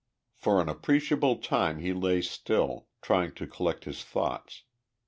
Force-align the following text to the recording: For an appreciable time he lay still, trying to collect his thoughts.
For 0.35 0.59
an 0.59 0.67
appreciable 0.67 1.35
time 1.37 1.77
he 1.77 1.93
lay 1.93 2.23
still, 2.23 2.87
trying 3.03 3.33
to 3.35 3.45
collect 3.45 3.83
his 3.85 4.03
thoughts. 4.03 4.63